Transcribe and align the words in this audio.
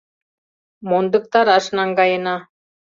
Мондыктараш 0.89 1.65
наҥгаена. 1.77 2.35